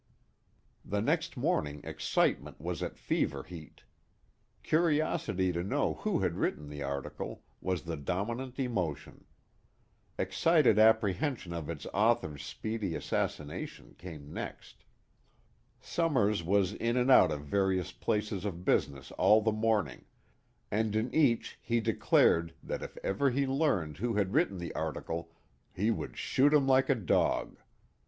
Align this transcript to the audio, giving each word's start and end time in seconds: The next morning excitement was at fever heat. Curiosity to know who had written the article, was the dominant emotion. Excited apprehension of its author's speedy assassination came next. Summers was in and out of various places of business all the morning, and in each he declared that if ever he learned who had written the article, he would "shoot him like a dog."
The 0.83 0.99
next 0.99 1.37
morning 1.37 1.81
excitement 1.83 2.59
was 2.59 2.81
at 2.81 2.97
fever 2.97 3.43
heat. 3.43 3.83
Curiosity 4.63 5.51
to 5.51 5.61
know 5.61 5.93
who 5.93 6.21
had 6.21 6.37
written 6.37 6.69
the 6.69 6.81
article, 6.81 7.43
was 7.61 7.83
the 7.83 7.97
dominant 7.97 8.57
emotion. 8.57 9.25
Excited 10.17 10.79
apprehension 10.79 11.53
of 11.53 11.69
its 11.69 11.85
author's 11.93 12.43
speedy 12.43 12.95
assassination 12.95 13.93
came 13.99 14.33
next. 14.33 14.85
Summers 15.79 16.41
was 16.41 16.73
in 16.73 16.97
and 16.97 17.11
out 17.11 17.31
of 17.31 17.45
various 17.45 17.91
places 17.91 18.43
of 18.43 18.65
business 18.65 19.11
all 19.19 19.39
the 19.39 19.51
morning, 19.51 20.05
and 20.71 20.95
in 20.95 21.13
each 21.13 21.59
he 21.61 21.79
declared 21.79 22.55
that 22.63 22.81
if 22.81 22.97
ever 23.03 23.29
he 23.29 23.45
learned 23.45 23.97
who 23.97 24.15
had 24.15 24.33
written 24.33 24.57
the 24.57 24.73
article, 24.73 25.31
he 25.75 25.91
would 25.91 26.17
"shoot 26.17 26.55
him 26.55 26.65
like 26.65 26.89
a 26.89 26.95
dog." 26.95 27.59